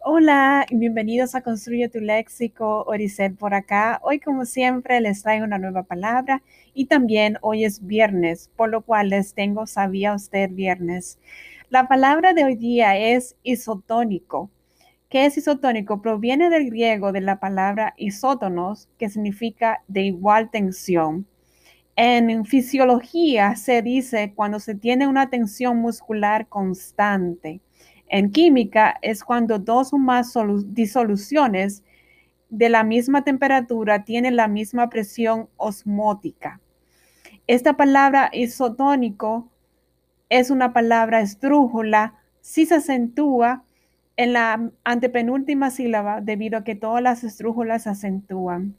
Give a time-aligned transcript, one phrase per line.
[0.00, 4.00] Hola y bienvenidos a Construye tu Léxico, Oricel por acá.
[4.02, 6.42] Hoy como siempre les traigo una nueva palabra
[6.74, 11.18] y también hoy es viernes, por lo cual les tengo Sabía usted viernes.
[11.70, 14.50] La palabra de hoy día es isotónico.
[15.08, 16.00] ¿Qué es isotónico?
[16.02, 21.26] Proviene del griego de la palabra isótonos, que significa de igual tensión.
[21.96, 27.60] En fisiología se dice cuando se tiene una tensión muscular constante.
[28.08, 30.34] En química es cuando dos o más
[30.66, 31.82] disoluciones
[32.48, 36.60] de la misma temperatura tienen la misma presión osmótica.
[37.46, 39.48] Esta palabra isotónico
[40.28, 43.64] es una palabra estrújula si se acentúa
[44.16, 48.74] en la antepenúltima sílaba debido a que todas las estrújulas se acentúan.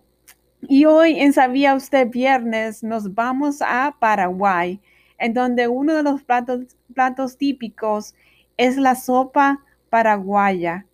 [0.61, 4.81] Y hoy en Sabía Usted Viernes nos vamos a Paraguay,
[5.19, 8.15] en donde uno de los platos, platos típicos
[8.57, 10.85] es la sopa paraguaya.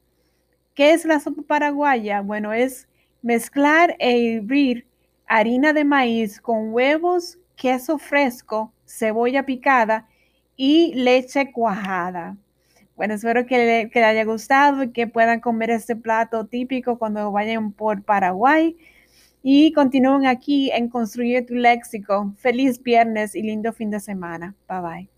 [0.76, 2.22] ¿Qué es la sopa paraguaya?
[2.22, 2.88] Bueno, es
[3.22, 4.86] mezclar e hervir
[5.28, 10.08] harina de maíz con huevos, queso fresco, cebolla picada
[10.56, 12.38] y leche cuajada.
[12.96, 17.72] Bueno, espero que, le, haya gustado y que puedan comer este plato típico cuando vayan
[17.72, 18.78] por Paraguay.
[19.42, 22.34] Y continúen aquí en Construir tu Léxico.
[22.38, 24.56] Feliz viernes y lindo fin de semana.
[24.70, 25.13] Bye bye.